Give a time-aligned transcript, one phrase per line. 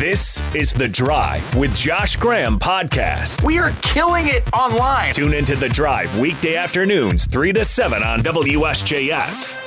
[0.00, 3.44] This is The Drive with Josh Graham podcast.
[3.44, 5.12] We are killing it online.
[5.12, 9.58] Tune into The Drive weekday afternoons, 3 to 7 on WSJS.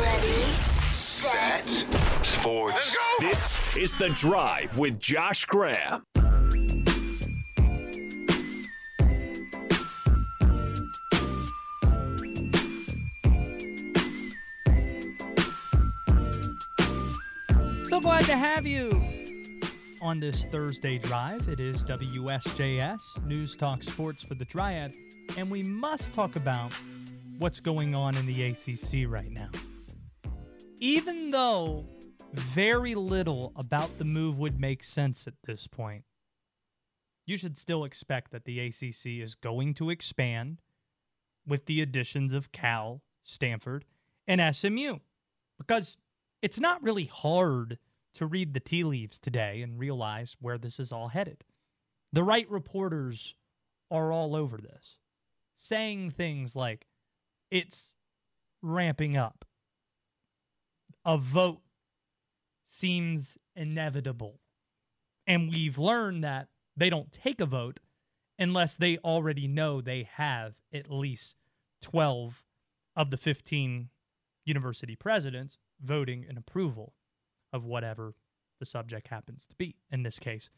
[0.00, 0.50] Ready,
[0.90, 1.68] set,
[2.22, 2.96] Sports.
[3.20, 6.06] This is The Drive with Josh Graham.
[17.90, 19.13] So glad to have you
[20.04, 21.48] on this Thursday drive.
[21.48, 24.94] It is WSJS News Talk Sports for the Dryad,
[25.38, 26.70] and we must talk about
[27.38, 29.48] what's going on in the ACC right now.
[30.78, 31.86] Even though
[32.34, 36.04] very little about the move would make sense at this point,
[37.24, 40.60] you should still expect that the ACC is going to expand
[41.46, 43.86] with the additions of Cal, Stanford,
[44.28, 44.98] and SMU
[45.56, 45.96] because
[46.42, 47.78] it's not really hard
[48.14, 51.44] to read the tea leaves today and realize where this is all headed.
[52.12, 53.34] The right reporters
[53.90, 54.98] are all over this,
[55.56, 56.86] saying things like,
[57.50, 57.90] it's
[58.62, 59.44] ramping up.
[61.04, 61.60] A vote
[62.66, 64.40] seems inevitable.
[65.26, 67.80] And we've learned that they don't take a vote
[68.38, 71.36] unless they already know they have at least
[71.82, 72.44] 12
[72.96, 73.88] of the 15
[74.44, 76.94] university presidents voting in approval
[77.54, 78.12] of whatever
[78.58, 79.76] the subject happens to be.
[79.90, 80.50] In this case,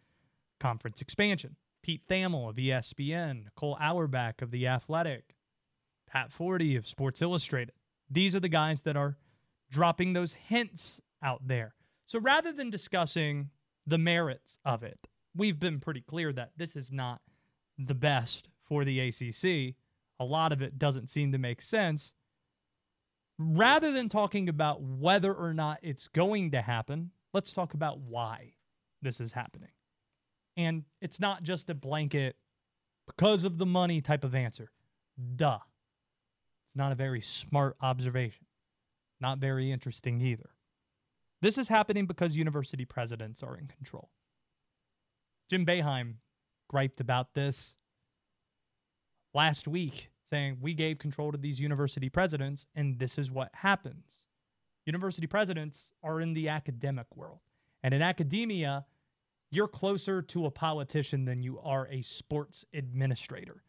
[0.58, 1.55] conference expansion.
[1.83, 5.36] Pete Thamel of ESPN, Nicole Auerbach of The Athletic,
[6.11, 7.72] Pat Forde of Sports Illustrated.
[8.11, 9.17] These are the guys that are
[9.70, 11.74] dropping those hints out there.
[12.06, 13.50] So rather than discussing
[13.86, 14.98] the merits of it,
[15.36, 17.20] we've been pretty clear that this is not
[17.78, 19.77] the best for the ACC.
[20.19, 22.12] A lot of it doesn't seem to make sense
[23.39, 28.55] rather than talking about whether or not it's going to happen, let's talk about why
[29.03, 29.70] this is happening.
[30.56, 32.37] And it's not just a blanket
[33.07, 34.70] because of the money type of answer.
[35.37, 35.59] Duh.
[36.67, 38.46] It's not a very smart observation.
[39.20, 40.51] Not very interesting either.
[41.42, 44.11] This is happening because university presidents are in control.
[45.51, 46.14] Jim Boeheim
[46.69, 47.75] griped about this
[49.35, 54.23] last week saying we gave control to these university presidents and this is what happens.
[54.85, 57.41] University presidents are in the academic world.
[57.83, 58.85] And in academia,
[59.51, 63.63] you're closer to a politician than you are a sports administrator.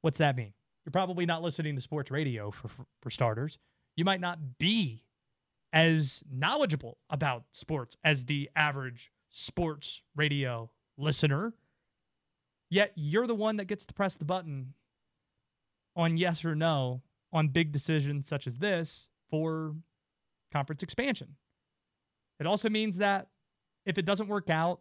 [0.00, 0.52] What's that mean?
[0.84, 3.58] You're probably not listening to sports radio for, for, for starters.
[3.96, 5.02] You might not be
[5.72, 11.54] as knowledgeable about sports as the average sports radio listener.
[12.70, 14.74] Yet you're the one that gets to press the button
[15.96, 17.02] on yes or no
[17.32, 19.74] on big decisions such as this for
[20.52, 21.36] conference expansion.
[22.38, 23.28] It also means that
[23.84, 24.80] if it doesn't work out,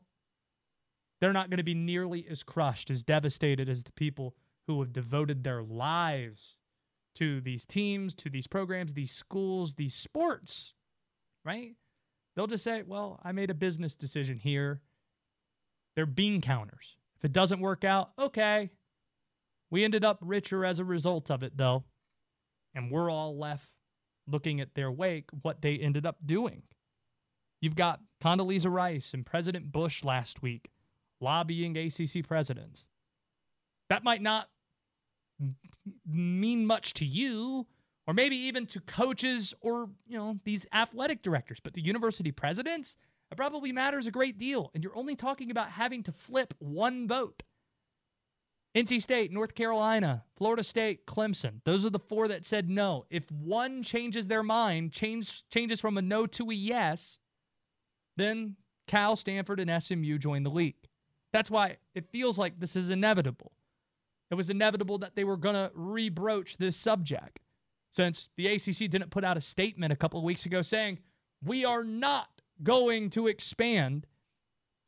[1.21, 4.35] they're not going to be nearly as crushed, as devastated as the people
[4.67, 6.57] who have devoted their lives
[7.15, 10.73] to these teams, to these programs, these schools, these sports,
[11.45, 11.71] right?
[12.35, 14.81] They'll just say, well, I made a business decision here.
[15.95, 16.97] They're bean counters.
[17.17, 18.69] If it doesn't work out, okay,
[19.75, 21.83] we ended up richer as a result of it, though.
[22.75, 23.69] And we're all left
[24.25, 26.63] looking at their wake, what they ended up doing.
[27.59, 30.69] You've got Condoleezza Rice and President Bush last week
[31.19, 32.85] lobbying ACC presidents.
[33.89, 34.47] That might not
[36.07, 37.67] mean much to you
[38.07, 42.95] or maybe even to coaches or, you know, these athletic directors, but the university presidents,
[43.29, 44.71] it probably matters a great deal.
[44.73, 47.43] And you're only talking about having to flip one vote.
[48.75, 51.61] NC State, North Carolina, Florida State, Clemson.
[51.63, 53.05] Those are the four that said no.
[53.09, 57.19] If one changes their mind, change, changes from a no to a yes,
[58.17, 60.75] then Cal, Stanford, and SMU join the league.
[61.31, 63.53] That's why it feels like this is inevitable.
[64.29, 67.39] It was inevitable that they were going to rebroach this subject
[67.93, 70.99] since the ACC didn't put out a statement a couple of weeks ago saying,
[71.43, 72.27] we are not
[72.61, 74.05] going to expand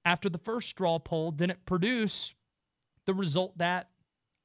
[0.03, 2.33] after the first straw poll didn't produce
[3.07, 3.89] the result that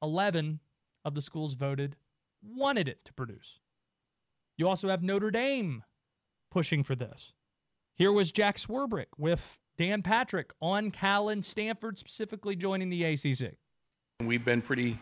[0.01, 0.59] 11
[1.05, 1.95] of the schools voted
[2.43, 3.59] wanted it to produce.
[4.57, 5.83] You also have Notre Dame
[6.49, 7.33] pushing for this.
[7.95, 13.55] Here was Jack Swarbrick with Dan Patrick on Cal and Stanford, specifically joining the ACC.
[14.21, 14.97] We've been pretty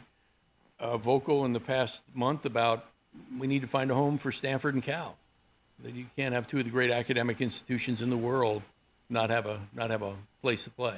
[0.80, 2.86] uh, vocal in the past month about
[3.38, 5.18] we need to find a home for Stanford and Cal.
[5.84, 8.62] That you can't have two of the great academic institutions in the world
[9.10, 10.96] not have a not have a place to play.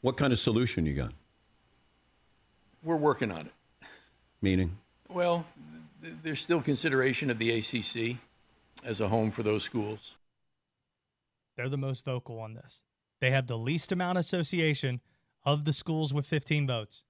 [0.00, 1.12] What kind of solution you got?
[2.84, 3.52] We're working on it.
[4.42, 4.76] Meaning?
[5.08, 5.46] Well,
[6.02, 8.18] th- there's still consideration of the ACC
[8.84, 10.16] as a home for those schools.
[11.56, 12.80] They're the most vocal on this.
[13.20, 15.00] They have the least amount of association
[15.44, 17.02] of the schools with 15 votes,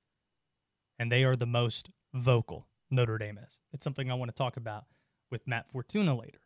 [0.98, 2.66] and they are the most vocal.
[2.90, 3.58] Notre Dame is.
[3.72, 4.84] It's something I want to talk about
[5.30, 6.38] with Matt Fortuna later.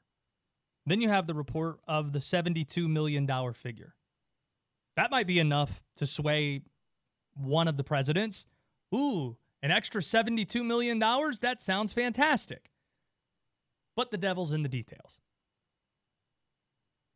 [0.87, 3.95] Then you have the report of the $72 million figure.
[4.97, 6.63] That might be enough to sway
[7.35, 8.47] one of the presidents.
[8.95, 10.99] Ooh, an extra $72 million?
[10.99, 12.71] That sounds fantastic.
[13.97, 15.19] But the devil's in the details.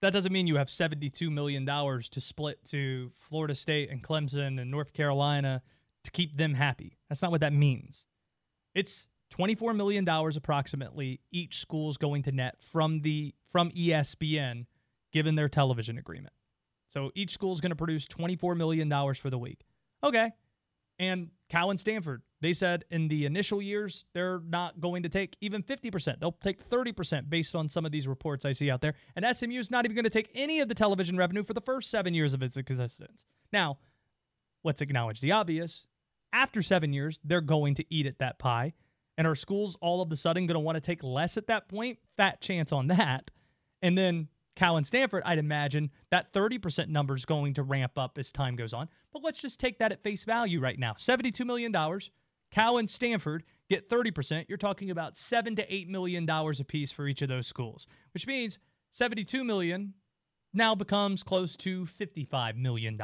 [0.00, 4.70] That doesn't mean you have $72 million to split to Florida State and Clemson and
[4.70, 5.62] North Carolina
[6.02, 6.98] to keep them happy.
[7.08, 8.04] That's not what that means.
[8.74, 14.66] It's $24 million approximately each school's going to net from the from ESPN
[15.12, 16.34] given their television agreement.
[16.92, 19.60] So each school is going to produce $24 million for the week.
[20.02, 20.32] Okay.
[20.98, 25.36] And Cal and Stanford, they said in the initial years, they're not going to take
[25.40, 26.20] even 50%.
[26.20, 28.94] They'll take 30% based on some of these reports I see out there.
[29.16, 31.60] And SMU is not even going to take any of the television revenue for the
[31.60, 33.26] first seven years of its existence.
[33.52, 33.78] Now,
[34.64, 35.86] let's acknowledge the obvious.
[36.32, 38.72] After seven years, they're going to eat at that pie.
[39.18, 41.68] And are schools all of a sudden going to want to take less at that
[41.68, 41.98] point?
[42.16, 43.30] Fat chance on that.
[43.82, 48.18] And then Cal and Stanford, I'd imagine that 30% number is going to ramp up
[48.18, 48.88] as time goes on.
[49.12, 51.74] But let's just take that at face value right now $72 million.
[52.50, 54.44] Cal and Stanford get 30%.
[54.48, 58.58] You're talking about 7 to $8 million apiece for each of those schools, which means
[58.92, 59.94] 72 million
[60.52, 63.00] now becomes close to $55 million.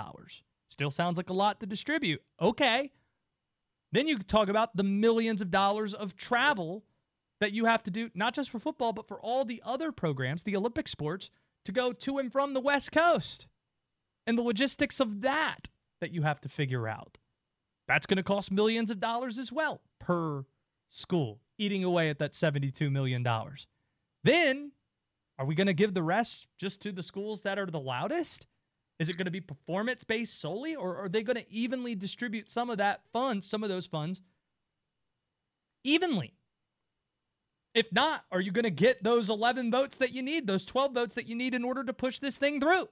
[0.68, 2.20] Still sounds like a lot to distribute.
[2.40, 2.90] Okay.
[3.90, 6.84] Then you talk about the millions of dollars of travel
[7.40, 10.42] that you have to do, not just for football, but for all the other programs,
[10.42, 11.30] the Olympic sports,
[11.64, 13.46] to go to and from the West Coast
[14.26, 15.68] and the logistics of that
[16.00, 17.18] that you have to figure out.
[17.86, 20.44] That's going to cost millions of dollars as well per
[20.90, 23.26] school, eating away at that $72 million.
[24.24, 24.72] Then,
[25.38, 28.46] are we going to give the rest just to the schools that are the loudest?
[28.98, 32.48] Is it going to be performance based solely, or are they going to evenly distribute
[32.48, 34.22] some of that funds, some of those funds,
[35.84, 36.34] evenly?
[37.78, 40.92] If not, are you going to get those 11 votes that you need, those 12
[40.94, 42.88] votes that you need in order to push this thing through?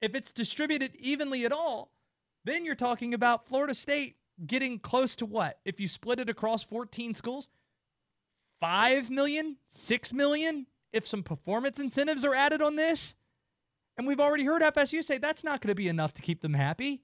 [0.00, 1.90] If it's distributed evenly at all,
[2.44, 4.14] then you're talking about Florida State
[4.46, 5.58] getting close to what?
[5.64, 7.48] If you split it across 14 schools,
[8.60, 13.16] 5 million, 6 million if some performance incentives are added on this.
[13.98, 16.54] And we've already heard FSU say that's not going to be enough to keep them
[16.54, 17.02] happy.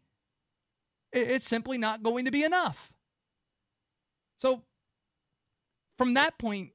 [1.12, 2.92] It's simply not going to be enough.
[4.38, 4.62] So,
[5.96, 6.70] from that point,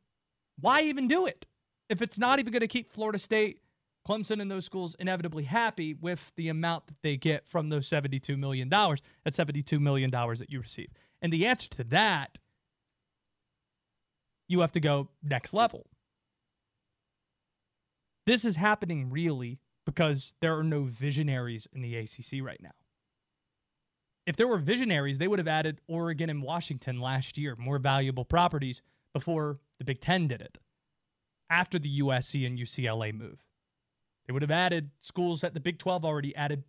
[0.59, 1.45] why even do it?
[1.89, 3.59] If it's not even going to keep Florida State,
[4.07, 8.38] Clemson, and those schools inevitably happy with the amount that they get from those $72
[8.38, 10.89] million, that $72 million that you receive.
[11.21, 12.38] And the answer to that,
[14.47, 15.88] you have to go next level.
[18.25, 22.71] This is happening really because there are no visionaries in the ACC right now.
[24.25, 28.23] If there were visionaries, they would have added Oregon and Washington last year, more valuable
[28.23, 28.81] properties
[29.13, 30.57] before the Big Ten did it
[31.50, 33.44] after the USC and UCLA move.
[34.25, 36.63] They would have added schools that the Big 12 already added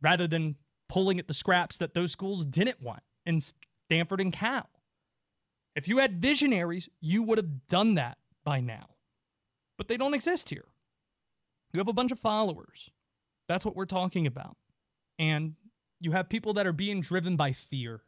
[0.00, 0.56] rather than
[0.88, 3.40] pulling at the scraps that those schools didn't want in
[3.86, 4.68] Stanford and Cal.
[5.74, 8.90] If you had visionaries, you would have done that by now.
[9.78, 10.66] But they don't exist here.
[11.72, 12.90] You have a bunch of followers.
[13.48, 14.56] That's what we're talking about.
[15.18, 15.54] And
[16.00, 18.02] you have people that are being driven by fear.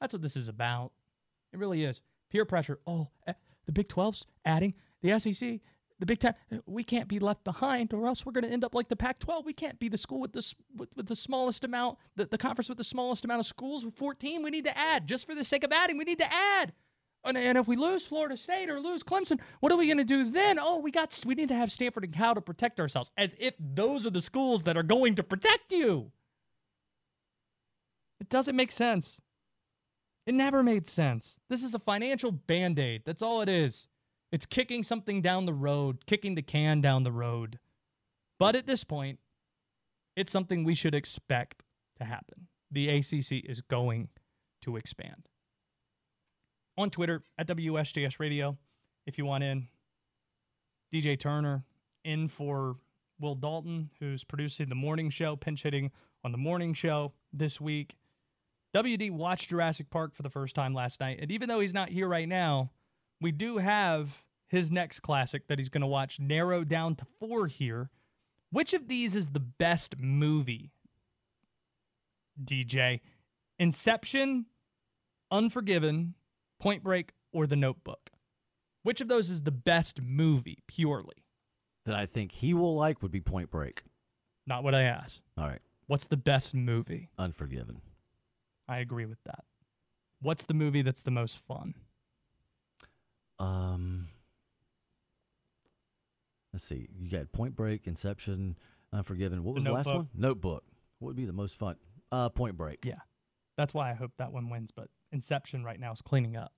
[0.00, 0.92] That's what this is about.
[1.54, 2.02] It really is.
[2.30, 2.80] Peer pressure.
[2.84, 3.32] Oh, eh,
[3.66, 5.60] the Big 12's adding, the SEC,
[6.00, 6.34] the Big Ten.
[6.66, 9.20] We can't be left behind, or else we're going to end up like the Pac
[9.20, 9.46] 12.
[9.46, 12.68] We can't be the school with the, with, with the smallest amount, the, the conference
[12.68, 14.42] with the smallest amount of schools with 14.
[14.42, 15.06] We need to add.
[15.06, 16.72] Just for the sake of adding, we need to add.
[17.24, 20.04] And, and if we lose Florida State or lose Clemson, what are we going to
[20.04, 20.58] do then?
[20.58, 23.54] Oh, we got we need to have Stanford and Cal to protect ourselves, as if
[23.60, 26.10] those are the schools that are going to protect you.
[28.20, 29.20] It doesn't make sense.
[30.26, 31.38] It never made sense.
[31.48, 33.02] This is a financial band aid.
[33.04, 33.86] That's all it is.
[34.32, 37.58] It's kicking something down the road, kicking the can down the road.
[38.38, 39.18] But at this point,
[40.16, 41.62] it's something we should expect
[41.98, 42.48] to happen.
[42.70, 44.08] The ACC is going
[44.62, 45.28] to expand.
[46.76, 48.56] On Twitter at WSJS Radio,
[49.06, 49.68] if you want in,
[50.92, 51.64] DJ Turner
[52.04, 52.76] in for
[53.20, 55.92] Will Dalton, who's producing the morning show, pinch hitting
[56.24, 57.96] on the morning show this week.
[58.74, 61.18] WD watched Jurassic Park for the first time last night.
[61.20, 62.72] And even though he's not here right now,
[63.20, 67.46] we do have his next classic that he's going to watch narrowed down to four
[67.46, 67.90] here.
[68.50, 70.72] Which of these is the best movie,
[72.42, 73.00] DJ?
[73.58, 74.46] Inception,
[75.30, 76.14] Unforgiven,
[76.58, 78.10] Point Break, or The Notebook?
[78.82, 81.24] Which of those is the best movie, purely?
[81.86, 83.82] That I think he will like would be Point Break.
[84.46, 85.20] Not what I asked.
[85.38, 85.60] All right.
[85.86, 87.10] What's the best movie?
[87.18, 87.80] Unforgiven.
[88.68, 89.44] I agree with that.
[90.20, 91.74] What's the movie that's the most fun?
[93.38, 94.08] Um,
[96.52, 96.88] let's see.
[96.98, 98.56] You got Point Break, Inception,
[98.92, 99.44] Unforgiven.
[99.44, 100.08] What was the, last one?
[100.14, 100.64] Notebook.
[100.98, 101.76] What would be the most fun?
[102.10, 102.84] Uh, Point Break.
[102.84, 103.00] Yeah.
[103.56, 106.52] That's why I hope that one wins, but Inception right now is cleaning up.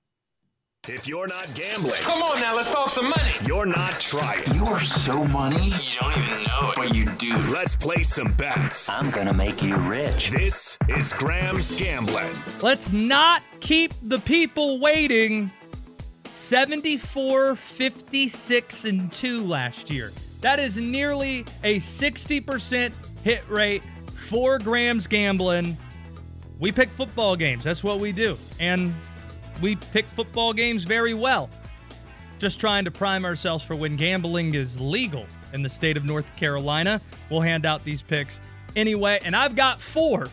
[0.89, 3.31] If you're not gambling, Come on now, let's talk some money.
[3.45, 4.43] you're not trying.
[4.55, 5.65] You are so money.
[5.67, 6.77] You don't even know it.
[6.77, 7.37] But you do.
[7.53, 8.89] Let's play some bets.
[8.89, 10.31] I'm gonna make you rich.
[10.31, 12.33] This is Graham's Gambling.
[12.63, 15.51] Let's not keep the people waiting.
[16.25, 20.13] 74, 56, and 2 last year.
[20.41, 22.93] That is nearly a 60%
[23.25, 23.83] hit rate
[24.29, 25.77] for Graham's Gambling.
[26.61, 27.65] We pick football games.
[27.65, 28.37] That's what we do.
[28.61, 28.95] And
[29.61, 31.51] we pick football games very well.
[32.39, 36.35] Just trying to prime ourselves for when gambling is legal in the state of North
[36.37, 37.01] Carolina.
[37.31, 38.41] We'll hand out these picks
[38.75, 39.21] anyway.
[39.25, 40.29] And I've got four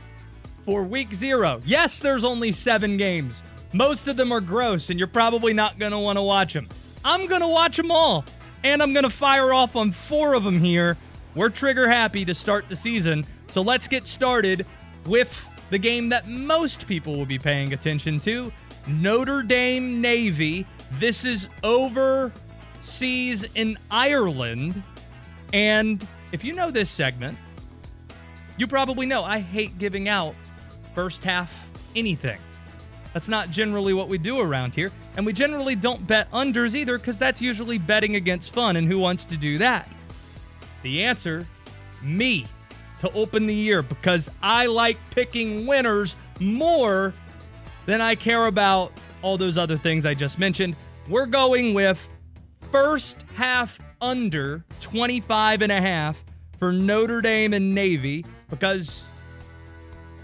[0.65, 1.61] for week zero.
[1.65, 3.41] Yes, there's only seven games.
[3.73, 6.67] Most of them are gross, and you're probably not going to want to watch them.
[7.03, 8.23] I'm going to watch them all,
[8.63, 10.95] and I'm going to fire off on four of them here.
[11.35, 14.65] We're trigger happy to start the season, so let's get started
[15.05, 18.51] with the game that most people will be paying attention to
[18.87, 20.65] Notre Dame Navy.
[20.99, 24.81] This is overseas in Ireland.
[25.53, 27.37] And if you know this segment,
[28.57, 30.35] you probably know I hate giving out
[30.93, 32.39] first half anything.
[33.13, 34.91] That's not generally what we do around here.
[35.15, 38.75] And we generally don't bet unders either because that's usually betting against fun.
[38.75, 39.87] And who wants to do that?
[40.81, 41.47] The answer
[42.01, 42.47] me
[42.99, 47.13] to open the year because I like picking winners more
[47.85, 50.75] than I care about all those other things I just mentioned.
[51.07, 52.05] We're going with
[52.71, 56.23] first half under 25 and a half
[56.59, 59.03] for Notre Dame and Navy because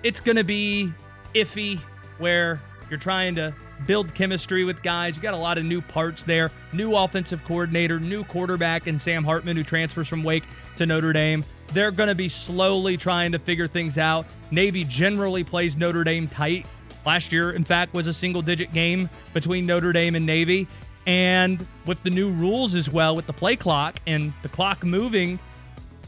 [0.04, 0.92] it's going to be
[1.34, 1.78] iffy
[2.18, 3.54] where you're trying to
[3.86, 5.16] build chemistry with guys.
[5.16, 6.52] You got a lot of new parts there.
[6.74, 10.44] New offensive coordinator, new quarterback, and Sam Hartman, who transfers from Wake
[10.78, 11.44] to Notre Dame.
[11.74, 14.26] They're going to be slowly trying to figure things out.
[14.52, 16.66] Navy generally plays Notre Dame tight.
[17.06, 20.68] Last year, in fact, was a single digit game between Notre Dame and Navy.
[21.08, 25.40] And with the new rules as well, with the play clock and the clock moving,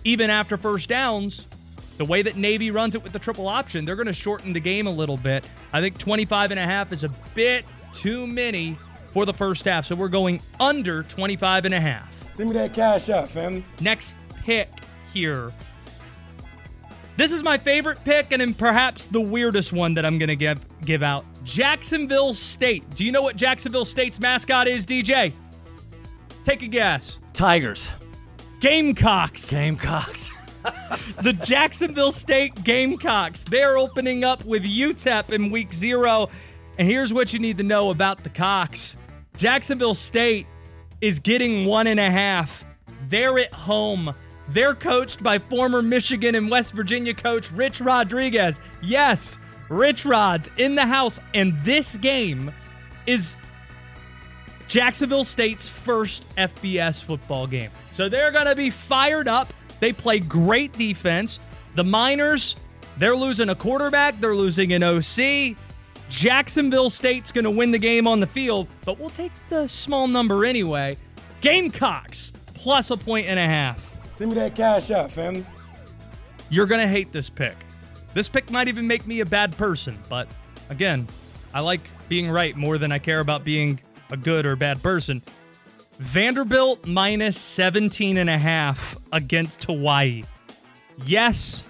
[0.04, 1.46] even after first downs,
[1.98, 4.60] the way that Navy runs it with the triple option, they're going to shorten the
[4.60, 5.48] game a little bit.
[5.74, 8.78] I think 25 and a half is a bit too many
[9.14, 9.86] for the first half.
[9.86, 12.36] So we're going under 25 and a half.
[12.36, 13.64] Send me that cash out, family.
[13.80, 14.70] Next pick
[15.14, 15.52] here.
[17.18, 20.36] This is my favorite pick and then perhaps the weirdest one that I'm going to
[20.36, 21.26] give give out.
[21.44, 22.84] Jacksonville State.
[22.96, 25.34] Do you know what Jacksonville State's mascot is, DJ?
[26.46, 27.20] Take a guess.
[27.34, 27.92] Tigers.
[28.60, 29.50] Gamecocks.
[29.50, 30.32] Gamecocks.
[31.22, 33.44] the Jacksonville State Gamecocks.
[33.44, 36.30] They're opening up with UTEP in week zero.
[36.78, 38.96] And here's what you need to know about the Cox
[39.38, 40.46] Jacksonville State
[41.02, 42.64] is getting one and a half.
[43.10, 44.14] They're at home.
[44.54, 48.60] They're coached by former Michigan and West Virginia coach Rich Rodriguez.
[48.82, 49.38] Yes,
[49.70, 51.20] Rich Rod's in the house.
[51.34, 52.52] And this game
[53.08, 53.38] is
[54.68, 57.72] Jacksonville State's first FBS football game.
[57.94, 59.54] So they're going to be fired up.
[59.80, 61.40] They play great defense.
[61.76, 62.58] The Miners,
[62.98, 65.56] they're losing a quarterback, they're losing an OC.
[66.10, 70.10] Jacksonville State's going to win the game on the field, but we'll take the small
[70.10, 70.98] number anyway.
[71.40, 73.91] Gamecocks plus a point and a half.
[74.22, 75.44] Send me that cash out, family.
[76.52, 77.56] You're going to hate this pick.
[78.14, 80.28] This pick might even make me a bad person, but
[80.70, 81.08] again,
[81.56, 83.80] I like being right more than I care about being
[84.12, 85.24] a good or bad person.
[85.98, 90.24] Vanderbilt minus 17 and a half against Hawaii.
[91.04, 91.64] Yes,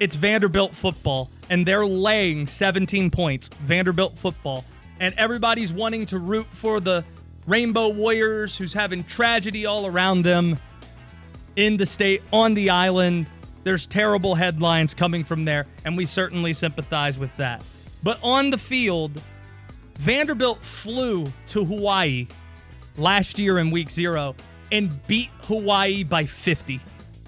[0.00, 3.46] it's Vanderbilt football, and they're laying 17 points.
[3.46, 4.64] Vanderbilt football.
[4.98, 7.04] And everybody's wanting to root for the
[7.46, 10.58] Rainbow Warriors who's having tragedy all around them
[11.56, 13.26] in the state, on the island.
[13.64, 17.62] There's terrible headlines coming from there, and we certainly sympathize with that.
[18.02, 19.20] But on the field,
[19.98, 22.26] Vanderbilt flew to Hawaii
[22.96, 24.34] last year in week zero
[24.72, 26.80] and beat Hawaii by 50.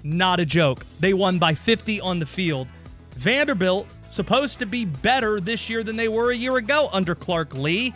[0.03, 0.85] Not a joke.
[0.99, 2.67] They won by 50 on the field.
[3.11, 7.53] Vanderbilt supposed to be better this year than they were a year ago under Clark
[7.53, 7.93] Lea.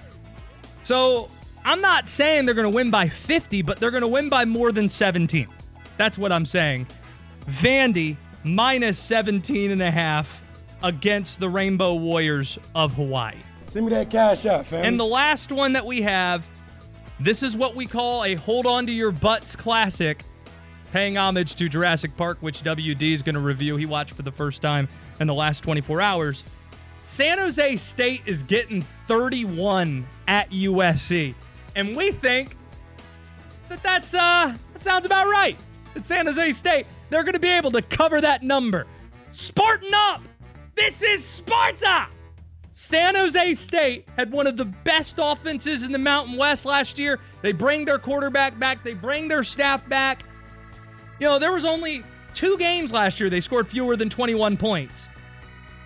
[0.83, 1.29] So
[1.65, 4.45] I'm not saying they're going to win by 50, but they're going to win by
[4.45, 5.47] more than 17.
[5.99, 6.87] That's what I'm saying.
[7.45, 8.15] Vandy
[8.45, 10.29] minus 17 and a half
[10.81, 13.35] against the Rainbow Warriors of Hawaii.
[13.67, 14.87] Send me that cash out, family.
[14.87, 16.47] And the last one that we have,
[17.19, 20.23] this is what we call a hold on to your butts classic.
[20.93, 23.75] paying homage to Jurassic Park, which WD is going to review.
[23.75, 24.87] He watched for the first time
[25.19, 26.45] in the last 24 hours.
[27.03, 31.35] San Jose State is getting 31 at USC,
[31.75, 32.55] and we think
[33.67, 35.57] that that's uh that sounds about right.
[35.95, 38.85] At San Jose State, they're going to be able to cover that number.
[39.31, 40.21] Spartan up!
[40.75, 42.07] This is Sparta!
[42.71, 47.19] San Jose State had one of the best offenses in the Mountain West last year.
[47.41, 50.23] They bring their quarterback back, they bring their staff back.
[51.19, 52.03] You know, there was only
[52.33, 55.09] two games last year they scored fewer than 21 points.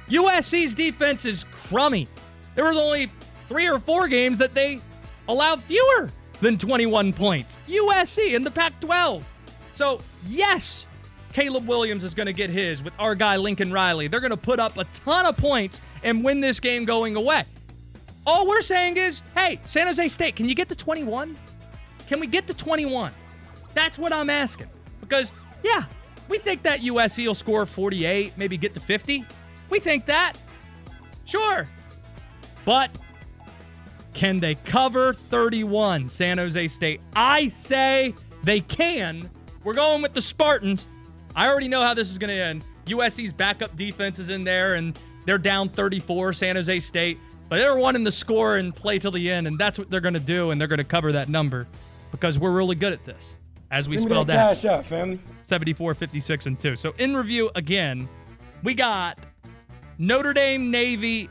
[0.07, 2.07] USC's defense is crummy.
[2.53, 3.09] There was only
[3.47, 4.79] three or four games that they
[5.27, 6.09] allowed fewer
[6.41, 7.57] than 21 points.
[7.67, 9.27] USC in the Pac 12.
[9.75, 10.85] So, yes,
[11.33, 14.07] Caleb Williams is going to get his with our guy Lincoln Riley.
[14.07, 17.43] They're going to put up a ton of points and win this game going away.
[18.25, 21.35] All we're saying is, hey, San Jose State, can you get to 21?
[22.07, 23.11] Can we get to 21?
[23.73, 24.69] That's what I'm asking.
[25.01, 25.85] Because, yeah,
[26.29, 29.25] we think that USC will score 48, maybe get to 50.
[29.69, 30.33] We think that.
[31.25, 31.67] Sure.
[32.63, 32.91] But
[34.13, 37.01] can they cover 31, San Jose State?
[37.15, 38.13] I say
[38.43, 39.29] they can.
[39.63, 40.85] We're going with the Spartans.
[41.35, 42.63] I already know how this is going to end.
[42.85, 47.19] USC's backup defense is in there, and they're down 34, San Jose State.
[47.49, 50.13] But they're wanting to score and play till the end, and that's what they're going
[50.15, 51.67] to do, and they're going to cover that number
[52.11, 53.35] because we're really good at this,
[53.71, 54.49] as we me spelled that out.
[54.55, 55.19] cash out, family.
[55.45, 56.75] 74, 56, and 2.
[56.75, 58.07] So in review again,
[58.63, 59.19] we got
[59.97, 61.29] Notre Dame Navy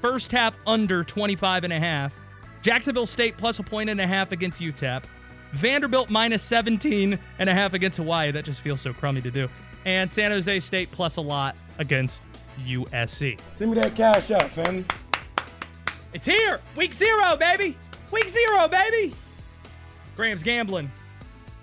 [0.00, 2.12] first half under 25 and a half.
[2.62, 5.04] Jacksonville State plus a point and a half against UTEP.
[5.52, 8.30] Vanderbilt minus 17 and a half against Hawaii.
[8.30, 9.48] That just feels so crummy to do.
[9.84, 12.22] And San Jose State plus a lot against
[12.60, 13.38] USC.
[13.54, 14.84] Send me that cash out, family.
[16.12, 16.60] It's here.
[16.76, 17.76] Week zero, baby.
[18.12, 19.14] Week zero, baby.
[20.16, 20.90] Graham's gambling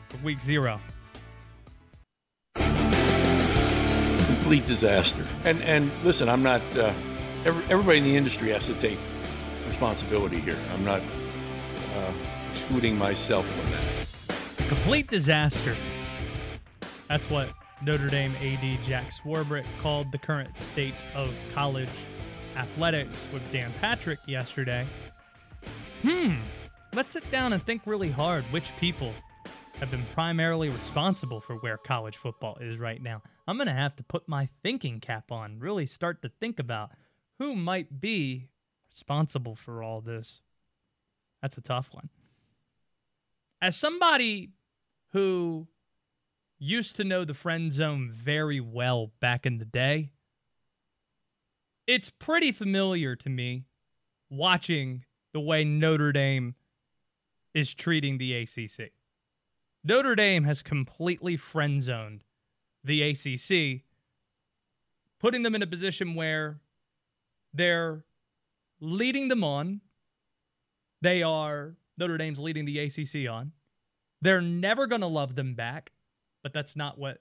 [0.09, 0.79] for week zero.
[4.47, 5.25] complete disaster.
[5.43, 6.61] And and listen, I'm not.
[6.77, 6.93] Uh,
[7.43, 8.97] every, everybody in the industry has to take
[9.67, 10.55] responsibility here.
[10.73, 12.13] I'm not uh,
[12.57, 14.67] excluding myself from that.
[14.67, 15.75] Complete disaster.
[17.07, 17.49] That's what
[17.83, 21.89] Notre Dame AD Jack Swarbrick called the current state of college
[22.55, 24.87] athletics with Dan Patrick yesterday.
[26.01, 26.37] Hmm.
[26.93, 29.13] Let's sit down and think really hard which people
[29.79, 33.21] have been primarily responsible for where college football is right now.
[33.47, 36.89] I'm going to have to put my thinking cap on, really start to think about
[37.37, 38.47] who might be
[38.89, 40.41] responsible for all this.
[41.43, 42.09] That's a tough one.
[43.61, 44.51] As somebody
[45.13, 45.67] who
[46.59, 50.11] used to know the friend zone very well back in the day,
[51.87, 53.65] it's pretty familiar to me
[54.29, 56.55] watching the way Notre Dame
[57.53, 58.91] is treating the ACC.
[59.83, 62.23] Notre Dame has completely friend zoned
[62.83, 63.83] the ACC,
[65.19, 66.59] putting them in a position where
[67.53, 68.03] they're
[68.79, 69.81] leading them on.
[71.01, 73.51] They are, Notre Dame's leading the ACC on.
[74.21, 75.91] They're never going to love them back,
[76.43, 77.19] but that's not what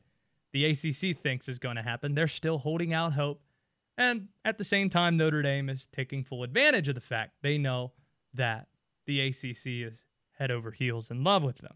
[0.52, 2.14] the ACC thinks is going to happen.
[2.14, 3.42] They're still holding out hope.
[3.98, 7.58] And at the same time, Notre Dame is taking full advantage of the fact they
[7.58, 7.92] know
[8.34, 8.68] that
[9.06, 11.74] the ACC is head over heels in love with them.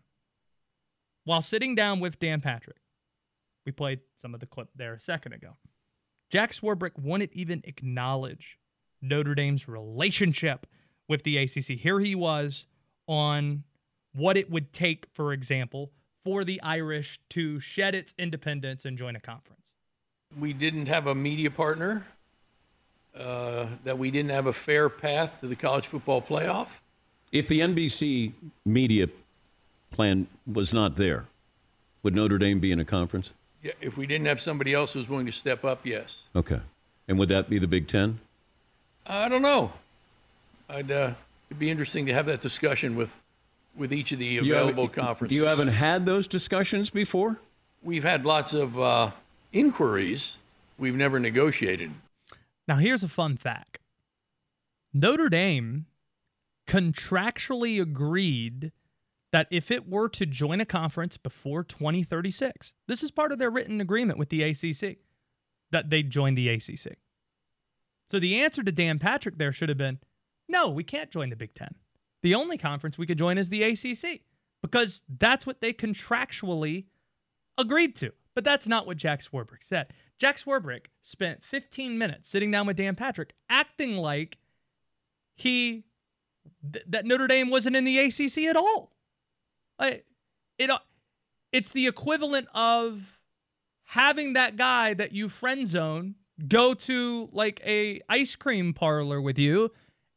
[1.24, 2.78] While sitting down with Dan Patrick,
[3.64, 5.56] we played some of the clip there a second ago.
[6.30, 8.58] Jack Swarbrick wouldn't even acknowledge
[9.02, 10.66] Notre Dame's relationship
[11.08, 11.78] with the ACC.
[11.78, 12.66] Here he was
[13.10, 13.64] on
[14.14, 15.90] what it would take, for example,
[16.24, 19.60] for the Irish to shed its independence and join a conference.
[20.38, 22.06] We didn't have a media partner.
[23.18, 26.78] Uh, that we didn't have a fair path to the college football playoff.
[27.32, 28.32] If the NBC
[28.64, 29.08] media
[29.90, 31.26] plan was not there,
[32.04, 33.30] would Notre Dame be in a conference?
[33.64, 36.22] Yeah, if we didn't have somebody else who was willing to step up, yes.
[36.36, 36.60] Okay.
[37.08, 38.20] And would that be the Big Ten?
[39.04, 39.72] I don't know.
[40.68, 40.92] I'd.
[40.92, 41.14] Uh,
[41.50, 43.18] it'd be interesting to have that discussion with
[43.76, 45.36] with each of the You haven't- available conferences.
[45.36, 47.38] You haven't had those discussions before?
[47.82, 49.12] We've had lots of uh,
[49.52, 50.38] inquiries.
[50.76, 51.92] We've never negotiated.
[52.66, 53.78] Now, here's a fun fact
[54.92, 55.86] Notre Dame
[56.66, 58.72] contractually agreed
[59.32, 63.50] that if it were to join a conference before 2036, this is part of their
[63.50, 64.98] written agreement with the ACC,
[65.70, 66.96] that they'd join the ACC.
[68.06, 70.00] So the answer to Dan Patrick there should have been
[70.50, 71.74] no, we can't join the Big Ten.
[72.22, 74.20] The only conference we could join is the ACC
[74.62, 76.84] because that's what they contractually
[77.56, 78.12] agreed to.
[78.34, 79.88] But that's not what Jack Swarbrick said.
[80.18, 84.38] Jack Swarbrick spent 15 minutes sitting down with Dan Patrick, acting like
[85.34, 85.84] he
[86.72, 88.92] th- that Notre Dame wasn't in the ACC at all.
[89.80, 90.04] It
[90.70, 90.78] uh,
[91.52, 93.18] It's the equivalent of
[93.84, 96.14] having that guy that you friend zone
[96.46, 99.70] go to like a ice cream parlor with you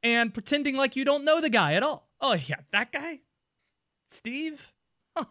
[0.03, 2.09] and pretending like you don't know the guy at all.
[2.21, 3.21] Oh yeah, that guy?
[4.09, 4.71] Steve?
[5.15, 5.27] Oh,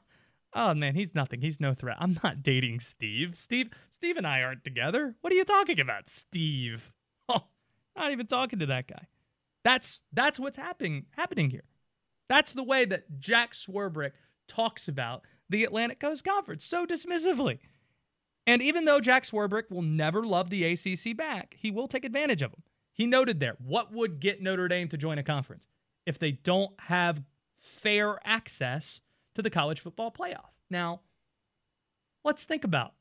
[0.55, 1.41] oh man, he's nothing.
[1.41, 1.99] He's no threat.
[2.01, 3.37] I'm not dating Steve.
[3.37, 5.15] Steve Steve and I aren't together.
[5.21, 6.93] What are you talking about, Steve?
[7.29, 7.47] Oh,
[7.97, 9.07] not even talking to that guy.
[9.65, 11.65] That's that's what's happening happening here.
[12.29, 14.13] That's the way that Jack Swarbrick
[14.49, 17.61] talks about the Atlantic Coast Conference so dismissively.
[18.47, 22.43] And even though Jack Swarbrick will never love the ACC back, he will take advantage
[22.43, 22.63] of them.
[23.03, 25.67] He noted there what would get Notre Dame to join a conference
[26.07, 27.21] if they don't have
[27.59, 29.01] fair access
[29.35, 30.53] to the college football playoff.
[30.71, 31.01] Now,
[32.25, 32.93] let's think about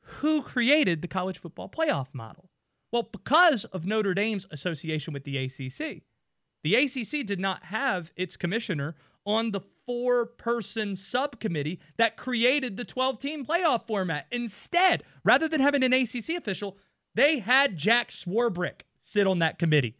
[0.00, 2.48] who created the college football playoff model.
[2.90, 6.04] Well, because of Notre Dame's association with the ACC,
[6.62, 8.96] the ACC did not have its commissioner
[9.26, 14.28] on the four person subcommittee that created the 12 team playoff format.
[14.32, 16.78] Instead, rather than having an ACC official,
[17.18, 19.96] they had Jack Swarbrick sit on that committee,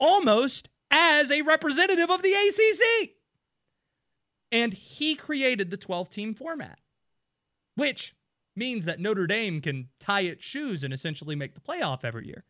[0.00, 3.10] almost as a representative of the ACC.
[4.50, 6.80] And he created the 12 team format,
[7.76, 8.12] which
[8.56, 12.42] means that Notre Dame can tie its shoes and essentially make the playoff every year.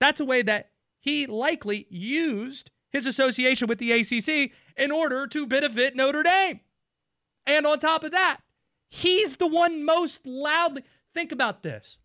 [0.00, 5.46] That's a way that he likely used his association with the ACC in order to
[5.46, 6.60] benefit Notre Dame.
[7.46, 8.38] And on top of that,
[8.88, 10.82] he's the one most loudly.
[11.12, 11.98] Think about this.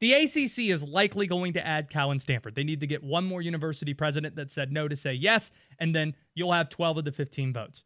[0.00, 2.54] The ACC is likely going to add Cal and Stanford.
[2.54, 5.94] They need to get one more university president that said no to say yes, and
[5.94, 7.84] then you'll have 12 of the 15 votes.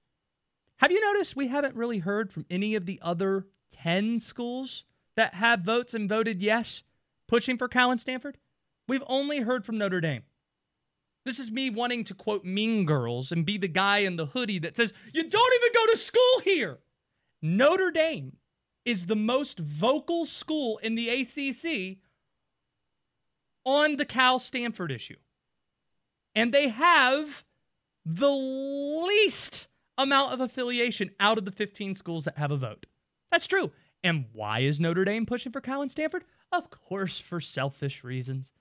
[0.76, 4.84] Have you noticed we haven't really heard from any of the other 10 schools
[5.16, 6.84] that have votes and voted yes
[7.26, 8.38] pushing for Cal and Stanford?
[8.86, 10.22] We've only heard from Notre Dame.
[11.24, 14.58] This is me wanting to quote Mean Girls and be the guy in the hoodie
[14.60, 16.78] that says, You don't even go to school here.
[17.42, 18.36] Notre Dame
[18.84, 21.98] is the most vocal school in the ACC
[23.64, 25.16] on the Cal Stanford issue.
[26.34, 27.44] And they have
[28.04, 32.86] the least amount of affiliation out of the 15 schools that have a vote.
[33.30, 33.70] That's true.
[34.02, 36.24] And why is Notre Dame pushing for Cal and Stanford?
[36.52, 38.52] Of course, for selfish reasons.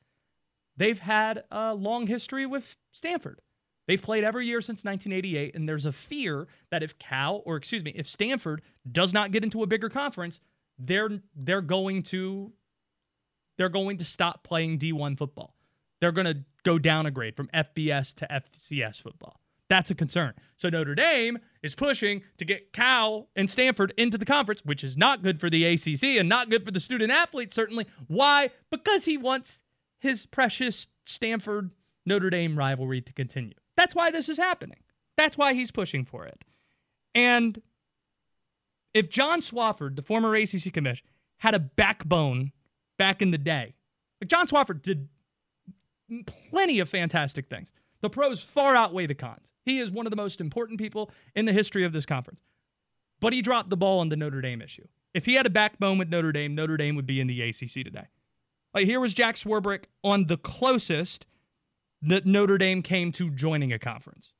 [0.77, 3.41] They've had a long history with Stanford.
[3.87, 7.83] They've played every year since 1988, and there's a fear that if Cal, or excuse
[7.83, 10.39] me, if Stanford does not get into a bigger conference,
[10.79, 12.53] they're they're going to
[13.57, 15.55] they're going to stop playing D1 football.
[16.01, 19.39] They're going to go down a grade from FBS to FCS football.
[19.69, 20.33] That's a concern.
[20.57, 24.97] So Notre Dame is pushing to get Cal and Stanford into the conference, which is
[24.97, 27.87] not good for the ACC and not good for the student athletes, certainly.
[28.07, 28.49] Why?
[28.69, 29.61] Because he wants
[29.99, 31.71] his precious Stanford
[32.05, 33.55] Notre Dame rivalry to continue.
[33.75, 34.79] That's why this is happening.
[35.17, 36.43] That's why he's pushing for it.
[37.15, 37.61] And
[38.93, 42.51] if John Swofford, the former ACC commissioner, had a backbone
[43.03, 43.75] back in the day,
[44.21, 45.09] like John Swofford did
[46.49, 47.67] plenty of fantastic things.
[47.99, 49.51] The pros far outweigh the cons.
[49.65, 52.39] He is one of the most important people in the history of this conference.
[53.19, 54.87] But he dropped the ball on the Notre Dame issue.
[55.13, 57.83] If he had a backbone with Notre Dame, Notre Dame would be in the ACC
[57.83, 58.07] today.
[58.73, 61.25] Like here was Jack Swarbrick on the closest
[62.01, 64.31] that Notre Dame came to joining a conference.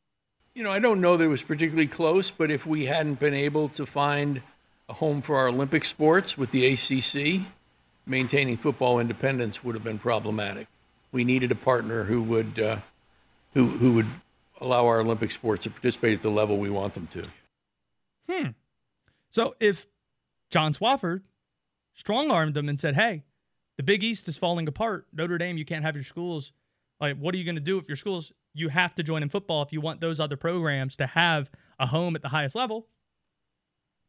[0.56, 3.34] You know, I don't know that it was particularly close, but if we hadn't been
[3.34, 4.42] able to find
[4.88, 7.46] a home for our Olympic sports with the ACC,
[8.06, 10.68] maintaining football independence would have been problematic.
[11.12, 12.78] We needed a partner who would uh,
[13.54, 14.08] who who would
[14.60, 17.26] allow our Olympic sports to participate at the level we want them to.
[18.30, 18.48] Hmm.
[19.30, 19.88] So if
[20.50, 21.22] John Swofford
[21.94, 23.24] strong armed them and said, "Hey,
[23.78, 25.08] the Big East is falling apart.
[25.14, 26.52] Notre Dame, you can't have your schools.
[27.00, 28.32] Like, what are you going to do if your schools?
[28.54, 31.88] You have to join in football if you want those other programs to have a
[31.88, 32.88] home at the highest level.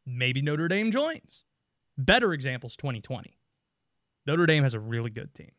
[0.05, 1.43] Maybe Notre Dame joins.
[1.97, 3.37] Better examples 2020.
[4.25, 5.51] Notre Dame has a really good team.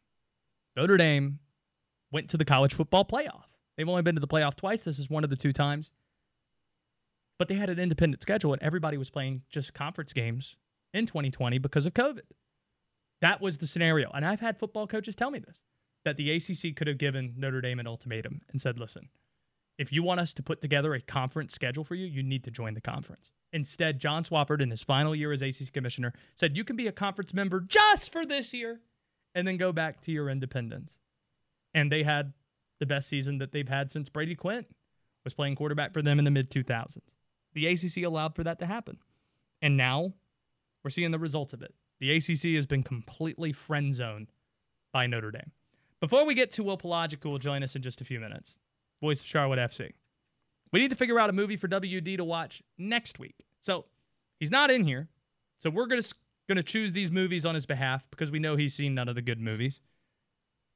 [0.77, 1.39] Notre Dame
[2.13, 3.45] went to the college football playoff.
[3.77, 4.85] They've only been to the playoff twice.
[4.85, 5.91] This is one of the two times.
[7.39, 10.57] But they had an independent schedule, and everybody was playing just conference games
[10.95, 12.23] in 2020 because of COVID.
[13.21, 14.11] That was the scenario.
[14.13, 15.57] And I've had football coaches tell me this
[16.05, 19.09] that the ACC could have given Notre Dame an ultimatum and said, listen,
[19.79, 22.51] if you want us to put together a conference schedule for you, you need to
[22.51, 23.31] join the conference.
[23.53, 26.93] Instead, John Swofford, in his final year as ACC commissioner, said, you can be a
[26.93, 28.81] conference member just for this year
[29.35, 30.93] and then go back to your independence.
[31.75, 32.33] And they had
[32.81, 34.65] the best season that they've had since Brady Quinn
[35.25, 36.99] was playing quarterback for them in the mid 2000s.
[37.55, 38.99] The ACC allowed for that to happen.
[39.63, 40.15] And now
[40.83, 41.75] we're seeing the results of it.
[42.01, 44.29] The ACC has been completely friend zoned
[44.93, 45.53] by Notre Dame.
[46.01, 48.59] Before we get to Will Palaszczuk, who will join us in just a few minutes,
[49.01, 49.93] voice of Charlotte FC,
[50.73, 53.47] we need to figure out a movie for WD to watch next week.
[53.63, 53.87] So
[54.39, 55.09] He's not in here.
[55.61, 56.15] So we're going to
[56.49, 59.17] going to choose these movies on his behalf because we know he's seen none of
[59.17, 59.81] the good movies.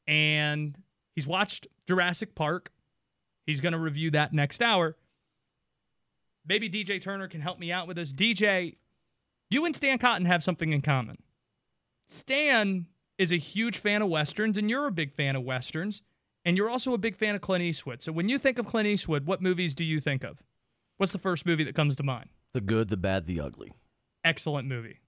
[0.09, 0.77] And
[1.15, 2.73] he's watched Jurassic Park.
[3.47, 4.97] He's going to review that next hour.
[6.45, 8.13] Maybe DJ Turner can help me out with this.
[8.13, 8.79] DJ,
[9.49, 11.19] you and Stan Cotton have something in common.
[12.09, 12.87] Stan
[13.19, 16.03] is a huge fan of westerns, and you're a big fan of westerns,
[16.45, 18.03] and you're also a big fan of Clint Eastwood.
[18.03, 20.43] So when you think of Clint Eastwood, what movies do you think of?
[20.97, 22.31] What's the first movie that comes to mind?
[22.53, 23.73] The good, the bad, the ugly.
[24.25, 25.01] Excellent movie.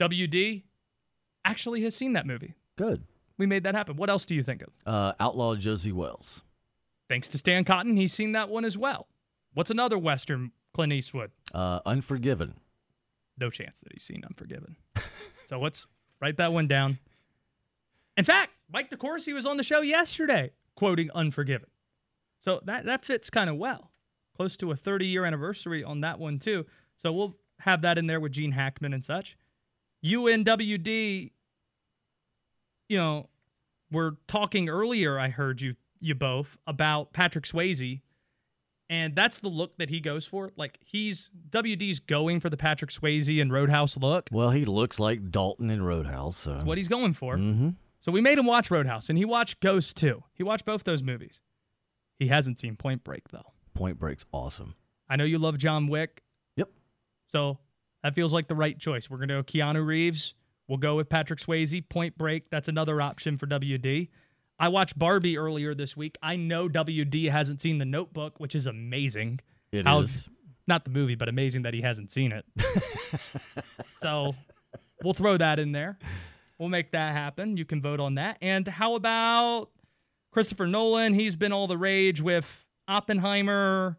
[0.00, 0.62] WD
[1.44, 2.54] actually has seen that movie.
[2.76, 3.04] Good.
[3.38, 3.96] We made that happen.
[3.96, 4.68] What else do you think of?
[4.86, 6.42] Uh, Outlaw Josey Wales.
[7.08, 9.06] Thanks to Stan Cotton, he's seen that one as well.
[9.54, 11.30] What's another Western Clint Eastwood?
[11.52, 12.54] Uh, Unforgiven.
[13.38, 14.76] No chance that he's seen Unforgiven.
[15.44, 15.86] so let's
[16.20, 16.98] write that one down.
[18.16, 21.68] In fact, Mike DeCourcy was on the show yesterday quoting Unforgiven.
[22.38, 23.90] So that, that fits kind of well.
[24.36, 26.66] Close to a 30 year anniversary on that one, too.
[27.00, 29.36] So we'll have that in there with Gene Hackman and such.
[30.04, 31.30] UNWD,
[32.88, 33.28] you know,
[33.90, 38.00] we're talking earlier, I heard you you both about Patrick Swayze.
[38.90, 40.50] And that's the look that he goes for.
[40.56, 44.28] Like he's WD's going for the Patrick Swayze and Roadhouse look.
[44.32, 46.36] Well, he looks like Dalton in Roadhouse.
[46.36, 46.54] So.
[46.54, 47.36] That's what he's going for.
[47.36, 47.70] Mm-hmm.
[48.02, 50.24] So we made him watch Roadhouse, and he watched Ghost too.
[50.34, 51.40] He watched both those movies.
[52.18, 53.52] He hasn't seen Point Break though.
[53.74, 54.74] Point Break's awesome.
[55.08, 56.22] I know you love John Wick.
[56.56, 56.68] Yep.
[57.26, 57.58] So
[58.02, 59.08] that feels like the right choice.
[59.08, 60.34] We're gonna go Keanu Reeves.
[60.68, 61.88] We'll go with Patrick Swayze.
[61.88, 62.50] Point Break.
[62.50, 64.08] That's another option for WD.
[64.58, 66.16] I watched Barbie earlier this week.
[66.22, 69.40] I know WD hasn't seen The Notebook, which is amazing.
[69.72, 69.84] It is.
[69.86, 70.04] How-
[70.68, 72.44] Not the movie, but amazing that he hasn't seen it.
[74.02, 74.34] so
[75.02, 75.98] we'll throw that in there.
[76.58, 77.56] We'll make that happen.
[77.56, 78.38] You can vote on that.
[78.40, 79.68] And how about
[80.30, 81.14] Christopher Nolan?
[81.14, 82.46] He's been all the rage with
[82.88, 83.98] Oppenheimer.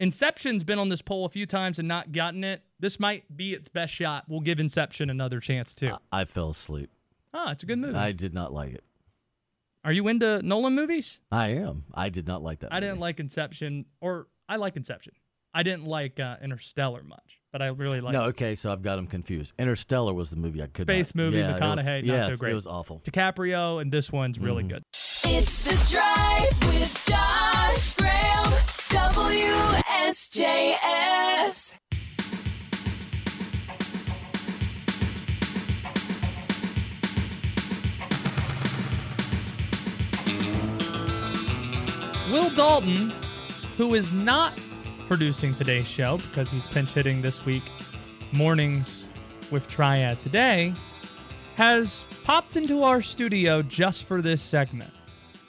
[0.00, 2.62] Inception's been on this poll a few times and not gotten it.
[2.78, 4.24] This might be its best shot.
[4.28, 5.92] We'll give Inception another chance too.
[6.10, 6.90] I fell asleep.
[7.34, 7.96] Ah, it's a good movie.
[7.96, 8.84] I did not like it.
[9.84, 11.20] Are you into Nolan movies?
[11.30, 11.84] I am.
[11.94, 12.72] I did not like that.
[12.72, 15.14] I didn't like Inception, or I like Inception.
[15.54, 18.96] I didn't like uh, Interstellar much, but I really like No, okay, so I've got
[18.96, 19.52] them confused.
[19.58, 21.24] Interstellar was the movie I could Space not.
[21.24, 22.52] movie, yeah, it was- McConaughey, not yes, so great.
[22.52, 23.00] It was awful.
[23.04, 24.74] DiCaprio, and this one's really mm-hmm.
[24.74, 24.82] good.
[24.92, 28.20] It's the drive with Josh Graham.
[30.10, 31.78] WSJS.
[42.30, 43.12] Will Dalton,
[43.76, 44.58] who is not
[45.10, 47.64] producing today's show because he's pinch hitting this week,
[48.30, 49.02] mornings
[49.50, 50.72] with Triad today,
[51.56, 54.92] has popped into our studio just for this segment.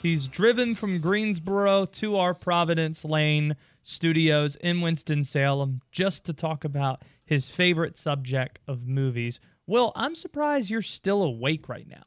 [0.01, 7.03] He's driven from Greensboro to our Providence Lane studios in Winston-Salem just to talk about
[7.23, 9.39] his favorite subject of movies.
[9.67, 12.05] Will, I'm surprised you're still awake right now.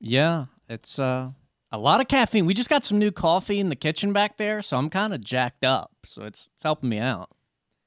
[0.00, 1.30] Yeah, it's uh,
[1.70, 2.46] a lot of caffeine.
[2.46, 5.22] We just got some new coffee in the kitchen back there, so I'm kind of
[5.22, 5.92] jacked up.
[6.04, 7.30] So it's it's helping me out.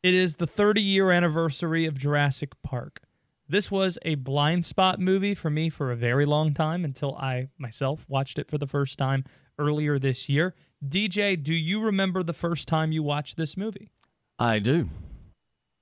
[0.04, 3.02] It is the 30 year anniversary of Jurassic Park.
[3.48, 7.50] This was a blind spot movie for me for a very long time until I
[7.58, 9.26] myself watched it for the first time
[9.60, 10.56] earlier this year.
[10.88, 13.92] DJ, do you remember the first time you watched this movie?
[14.40, 14.90] I do.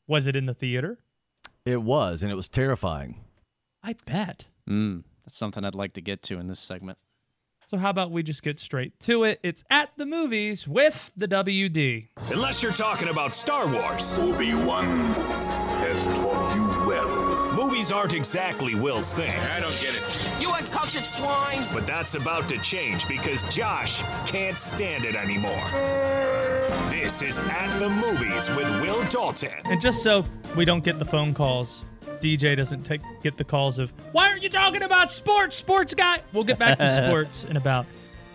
[0.08, 1.00] Was it in the theater?
[1.64, 3.24] It was, and it was terrifying.
[3.84, 4.48] I bet.
[4.68, 6.98] Mm, that's something I'd like to get to in this segment.
[7.70, 9.40] So, how about we just get straight to it?
[9.44, 12.08] It's at the movies with the WD.
[12.32, 14.18] Unless you're talking about Star Wars.
[14.18, 16.79] Obi-Wan has taught you
[17.80, 17.90] well.
[17.90, 19.32] Movies aren't exactly Will's thing.
[19.32, 20.42] I don't get it.
[20.42, 21.64] You uncultured swine.
[21.74, 25.52] But that's about to change because Josh can't stand it anymore.
[26.92, 29.54] This is At the Movies with Will Dalton.
[29.66, 31.86] And just so we don't get the phone calls,
[32.20, 36.22] DJ doesn't take get the calls of why aren't you talking about sports, sports guy?
[36.34, 37.86] We'll get back to sports in about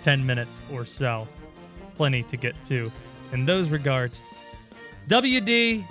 [0.01, 1.29] ten minutes or so.
[1.97, 2.91] Plenty to get to
[3.33, 4.21] in those regards.
[5.09, 5.85] WD,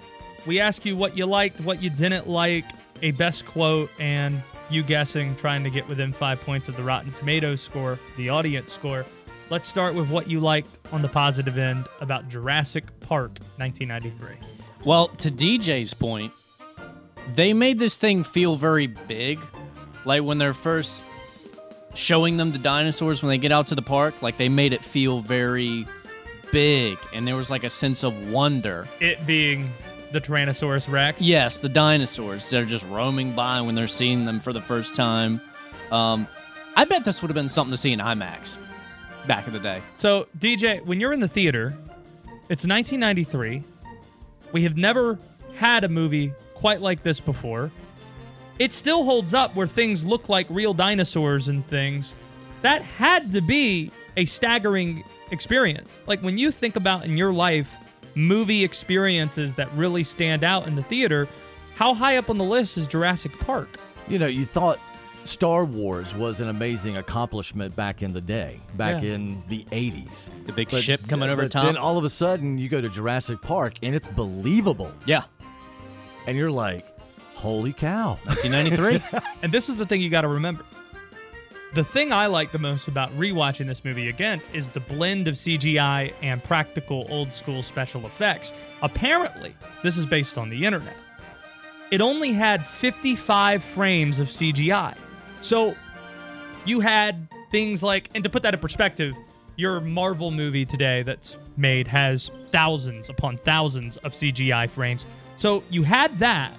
[0.47, 2.65] we ask you what you liked, what you didn't like,
[3.03, 7.11] a best quote, and you guessing, trying to get within five points of the Rotten
[7.11, 9.05] Tomatoes score, the audience score.
[9.49, 14.37] Let's start with what you liked on the positive end about Jurassic Park 1993.
[14.85, 16.31] Well, to DJ's point,
[17.35, 19.37] they made this thing feel very big.
[20.05, 21.03] Like when they're first
[21.93, 24.83] showing them the dinosaurs when they get out to the park, like they made it
[24.83, 25.85] feel very
[26.51, 28.87] big and there was like a sense of wonder.
[28.99, 29.71] It being
[30.13, 31.21] the Tyrannosaurus Rex.
[31.21, 32.45] Yes, the dinosaurs.
[32.45, 35.41] They're just roaming by when they're seeing them for the first time.
[35.91, 36.28] Um,
[36.76, 38.56] I bet this would have been something to see in IMAX
[39.28, 39.82] back in the day.
[39.95, 41.76] So, DJ, when you're in the theater,
[42.49, 43.63] it's 1993.
[44.52, 45.17] We have never
[45.56, 47.71] had a movie quite like this before.
[48.60, 52.13] It still holds up where things look like real dinosaurs and things.
[52.62, 55.99] That had to be a staggering experience.
[56.06, 57.76] Like when you think about in your life
[58.15, 61.28] movie experiences that really stand out in the theater,
[61.76, 63.69] how high up on the list is Jurassic Park?
[64.08, 64.80] You know, you thought
[65.23, 69.12] Star Wars was an amazing accomplishment back in the day, back Yeah.
[69.13, 70.30] in the 80s.
[70.45, 71.65] The big ship coming over but top.
[71.65, 74.91] Then all of a sudden, you go to Jurassic Park and it's believable.
[75.06, 75.23] yeah,
[76.28, 76.86] And you're like,
[77.36, 78.17] holy cow.
[78.26, 79.02] 1993.
[79.43, 80.63] And this is the thing you got to remember.
[81.73, 85.33] The thing I like the most about rewatching this movie again is the blend of
[85.33, 88.51] CGI and practical old school special effects.
[88.83, 90.95] Apparently, this is based on the internet.
[91.89, 94.95] It only had 55 frames of CGI.
[95.41, 95.75] So
[96.63, 99.15] you had things like, and to put that in perspective,
[99.55, 105.07] your Marvel movie today that's made has thousands upon thousands of CGI frames.
[105.38, 106.53] So you had that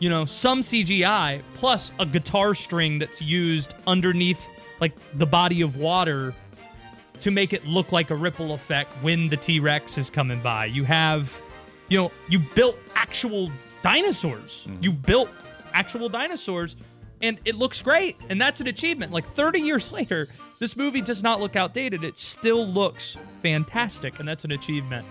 [0.00, 4.48] you know, some CGI plus a guitar string that's used underneath
[4.80, 6.34] like the body of water
[7.20, 10.64] to make it look like a ripple effect when the T-Rex is coming by.
[10.64, 11.40] You have
[11.88, 14.64] you know, you built actual dinosaurs.
[14.66, 14.82] Mm-hmm.
[14.82, 15.28] You built
[15.74, 16.76] actual dinosaurs
[17.20, 19.12] and it looks great and that's an achievement.
[19.12, 22.04] Like 30 years later, this movie does not look outdated.
[22.04, 25.06] It still looks fantastic and that's an achievement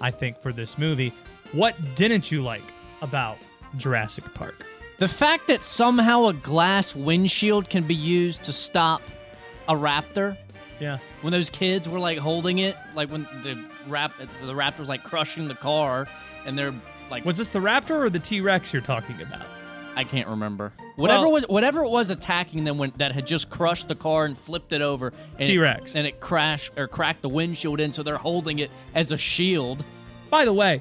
[0.00, 1.12] I think for this movie.
[1.52, 2.64] What didn't you like
[3.00, 3.38] about
[3.76, 4.64] Jurassic Park?
[4.98, 9.02] the fact that somehow a glass windshield can be used to stop
[9.68, 10.36] a raptor.
[10.80, 10.98] Yeah.
[11.20, 14.12] When those kids were like holding it, like when the rap
[14.42, 16.06] the raptor's like crushing the car,
[16.46, 16.72] and they're
[17.10, 19.46] like, Was this the Raptor or the T Rex you're talking about?
[19.96, 20.72] I can't remember.
[20.96, 24.24] Whatever Well- was whatever it was attacking them when that had just crushed the car
[24.24, 25.12] and flipped it over.
[25.38, 25.94] and T-Rex.
[25.94, 29.84] and it crashed or cracked the windshield in, so they're holding it as a shield.
[30.30, 30.80] By the way,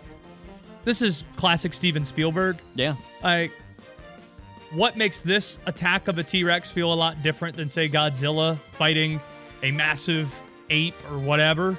[0.86, 2.58] this is classic Steven Spielberg.
[2.76, 2.96] Yeah.
[3.22, 3.52] Like,
[4.72, 8.58] what makes this attack of a T Rex feel a lot different than, say, Godzilla
[8.72, 9.20] fighting
[9.64, 10.34] a massive
[10.70, 11.78] ape or whatever?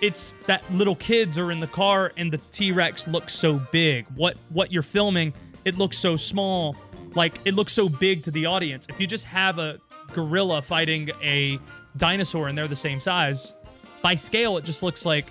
[0.00, 4.06] It's that little kids are in the car and the T Rex looks so big.
[4.16, 5.34] What what you're filming,
[5.64, 6.74] it looks so small.
[7.14, 8.86] Like it looks so big to the audience.
[8.88, 9.78] If you just have a
[10.14, 11.58] gorilla fighting a
[11.96, 13.52] dinosaur and they're the same size,
[14.00, 15.26] by scale it just looks like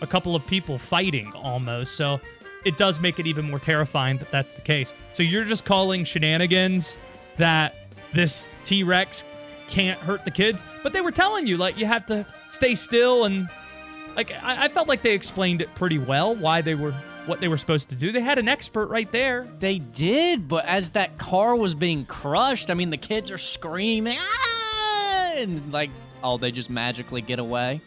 [0.00, 1.96] a couple of people fighting almost.
[1.96, 2.20] So
[2.64, 4.92] it does make it even more terrifying that that's the case.
[5.12, 6.96] So you're just calling shenanigans
[7.36, 7.74] that
[8.12, 9.24] this T Rex
[9.66, 13.24] can't hurt the kids, but they were telling you like you have to stay still
[13.24, 13.48] and
[14.16, 16.94] like I, I felt like they explained it pretty well why they were
[17.26, 18.12] what they were supposed to do.
[18.12, 19.48] They had an expert right there.
[19.58, 24.18] They did, but as that car was being crushed, I mean, the kids are screaming,
[24.20, 25.32] ah!
[25.36, 25.90] and like,
[26.22, 27.80] oh, they just magically get away.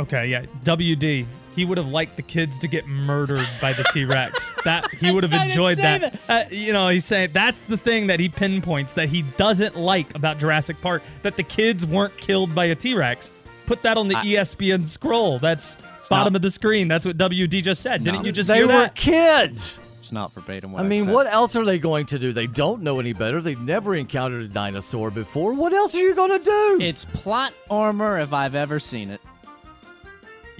[0.00, 1.26] Okay, yeah, WD.
[1.56, 4.52] He would have liked the kids to get murdered by the T Rex.
[4.64, 6.20] that he would have enjoyed say that.
[6.28, 10.14] Uh, you know, he's saying that's the thing that he pinpoints that he doesn't like
[10.14, 13.30] about Jurassic Park that the kids weren't killed by a T Rex.
[13.66, 15.38] Put that on the I- ESPN scroll.
[15.38, 15.76] That's
[16.08, 16.88] bottom not- of the screen.
[16.88, 18.04] That's what WD just said.
[18.04, 18.26] Didn't No.
[18.26, 18.72] you just they hear that?
[18.72, 18.94] They were that?
[18.94, 19.80] kids.
[20.00, 20.72] It's not verbatim.
[20.72, 21.14] What I mean, said.
[21.14, 22.32] what else are they going to do?
[22.32, 23.40] They don't know any better.
[23.42, 25.52] They've never encountered a dinosaur before.
[25.52, 26.78] What else are you going to do?
[26.80, 29.20] It's plot armor if I've ever seen it.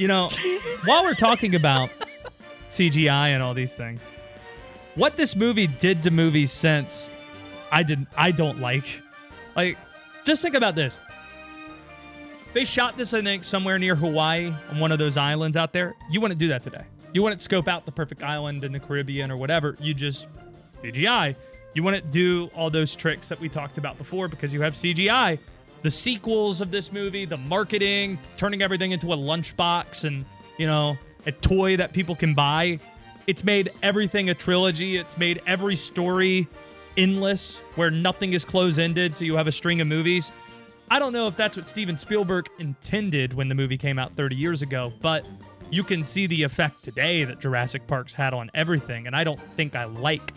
[0.00, 0.30] You know,
[0.86, 1.90] while we're talking about
[2.70, 4.00] CGI and all these things,
[4.94, 7.10] what this movie did to movies since
[7.70, 9.02] I didn't I don't like.
[9.54, 9.76] Like,
[10.24, 10.96] just think about this.
[12.54, 15.94] They shot this, I think, somewhere near Hawaii on one of those islands out there.
[16.10, 16.84] You wouldn't do that today.
[17.12, 19.76] You wouldn't scope out the perfect island in the Caribbean or whatever.
[19.80, 20.28] You just
[20.82, 21.36] CGI.
[21.74, 25.38] You wouldn't do all those tricks that we talked about before because you have CGI.
[25.83, 30.25] The sequels of this movie, the marketing, turning everything into a lunchbox and,
[30.59, 32.79] you know, a toy that people can buy.
[33.27, 34.97] It's made everything a trilogy.
[34.97, 36.49] It's made every story
[36.97, 39.16] endless where nothing is close ended.
[39.16, 40.33] So you have a string of movies.
[40.90, 44.35] I don't know if that's what Steven Spielberg intended when the movie came out 30
[44.35, 45.25] years ago, but
[45.71, 49.41] you can see the effect today that Jurassic Park's had on everything, and I don't
[49.55, 50.35] think I like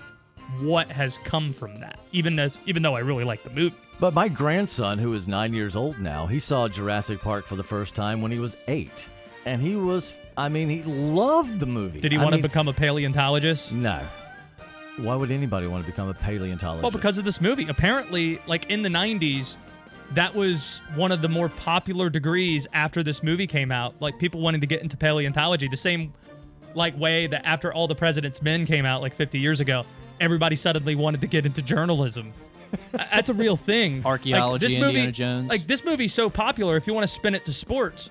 [0.61, 1.99] what has come from that.
[2.11, 3.75] Even as even though I really like the movie.
[3.99, 7.63] But my grandson, who is nine years old now, he saw Jurassic Park for the
[7.63, 9.09] first time when he was eight.
[9.45, 11.99] And he was, I mean, he loved the movie.
[11.99, 13.71] Did he I want to become a paleontologist?
[13.71, 14.01] No.
[14.97, 16.83] Why would anybody want to become a paleontologist?
[16.83, 17.67] Well, because of this movie.
[17.69, 19.55] Apparently, like in the 90s,
[20.13, 23.99] that was one of the more popular degrees after this movie came out.
[24.01, 26.13] Like people wanting to get into paleontology, the same
[26.75, 29.85] like way that after All the President's Men came out like 50 years ago,
[30.19, 32.33] everybody suddenly wanted to get into journalism.
[32.91, 34.05] That's a real thing.
[34.05, 35.49] Archaeology, this Indiana movie, Jones.
[35.49, 36.77] Like this movie's so popular.
[36.77, 38.09] If you want to spin it to sports,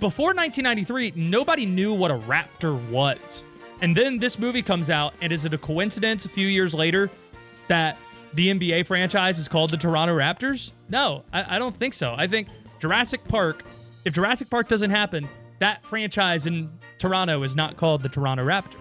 [0.00, 3.44] before 1993, nobody knew what a raptor was.
[3.82, 7.10] And then this movie comes out, and is it a coincidence a few years later
[7.68, 7.96] that
[8.34, 10.72] the NBA franchise is called the Toronto Raptors?
[10.88, 12.14] No, I, I don't think so.
[12.16, 13.64] I think Jurassic Park,
[14.04, 15.28] if Jurassic Park doesn't happen,
[15.60, 18.76] that franchise in Toronto is not called the Toronto Raptors.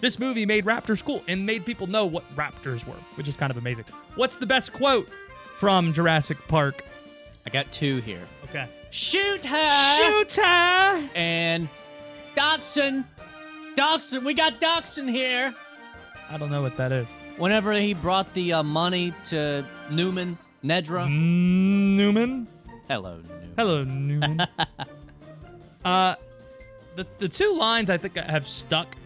[0.00, 3.50] This movie made Raptors cool and made people know what Raptors were, which is kind
[3.50, 3.84] of amazing.
[4.14, 5.08] What's the best quote
[5.58, 6.84] from Jurassic Park?
[7.46, 8.22] I got two here.
[8.44, 8.68] Okay.
[8.90, 9.96] Shoot her!
[9.96, 11.08] Shoot her!
[11.14, 11.68] And
[12.34, 13.04] Dodgson,
[13.74, 15.52] Dodgson, we got Dodgson here.
[16.30, 17.08] I don't know what that is.
[17.36, 21.08] Whenever he brought the uh, money to Newman, Nedry.
[21.10, 22.46] Newman?
[22.88, 23.54] Hello, Newman.
[23.56, 24.40] Hello, Newman.
[25.84, 26.14] uh,
[26.96, 28.96] the the two lines I think have stuck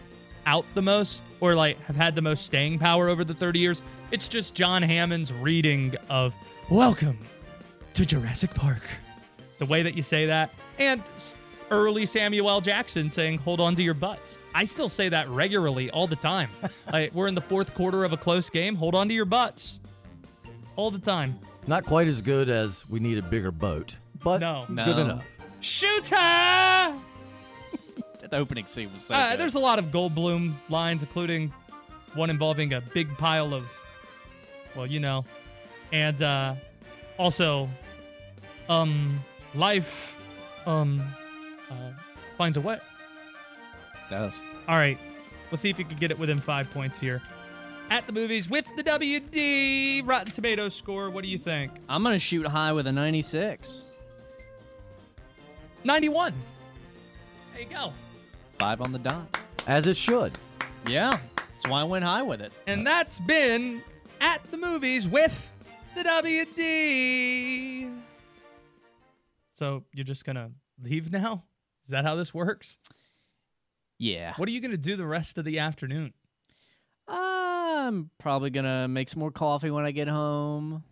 [0.45, 3.81] out the most, or like have had the most staying power over the 30 years.
[4.11, 6.33] It's just John Hammond's reading of
[6.69, 7.17] "Welcome
[7.93, 8.81] to Jurassic Park."
[9.59, 11.01] The way that you say that, and
[11.71, 12.61] early Samuel L.
[12.61, 16.49] Jackson saying "Hold on to your butts." I still say that regularly, all the time.
[16.93, 18.75] like, we're in the fourth quarter of a close game.
[18.75, 19.79] Hold on to your butts,
[20.75, 21.39] all the time.
[21.65, 24.65] Not quite as good as we need a bigger boat, but No.
[24.67, 24.97] good No.
[24.99, 25.23] enough.
[25.61, 26.95] Shoot her!
[28.33, 29.41] The opening scene was so Uh, good.
[29.41, 31.53] there's a lot of Goldblum lines, including
[32.15, 33.63] one involving a big pile of,
[34.75, 35.23] well, you know,
[35.91, 36.55] and uh,
[37.19, 37.69] also,
[38.69, 39.23] um,
[39.53, 40.17] life,
[40.65, 40.99] um,
[41.69, 41.75] uh,
[42.35, 42.79] finds a way.
[44.09, 44.33] does.
[44.67, 44.97] All right,
[45.51, 47.21] let's see if you can get it within five points here.
[47.91, 51.71] At the movies with the WD Rotten Tomatoes score, what do you think?
[51.87, 53.83] I'm gonna shoot high with a 96.
[55.83, 56.33] 91.
[57.53, 57.93] There you go.
[58.63, 59.37] Five on the dot.
[59.67, 60.31] As it should.
[60.87, 62.53] Yeah, that's why I went high with it.
[62.65, 63.83] And that's been
[64.21, 65.51] at the movies with
[65.97, 67.93] the WD.
[69.51, 70.51] So you're just gonna
[70.81, 71.43] leave now?
[71.83, 72.77] Is that how this works?
[73.99, 74.33] Yeah.
[74.37, 76.13] What are you gonna do the rest of the afternoon?
[77.05, 80.85] I'm probably gonna make some more coffee when I get home.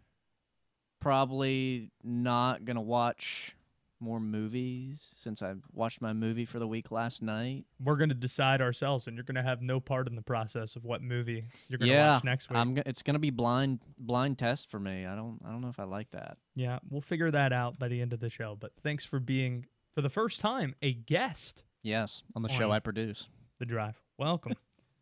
[1.00, 3.56] Probably not gonna watch
[4.02, 7.66] more movies since I watched my movie for the week last night.
[7.84, 11.02] We're gonna decide ourselves, and you're gonna have no part in the process of what
[11.02, 12.58] movie you're gonna yeah, watch next week.
[12.58, 12.74] I'm.
[12.74, 15.06] go- It's gonna be blind blind test for me.
[15.06, 15.40] I don't.
[15.46, 16.38] I don't know if I like that.
[16.56, 18.58] yeah, we'll figure that out by the end of the show.
[18.60, 21.64] But thanks for being, for the first time, a guest.
[21.84, 23.28] Yes, on the show I produce.
[23.60, 23.96] The drive.
[24.18, 24.54] Welcome,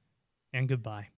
[0.53, 1.07] and goodbye.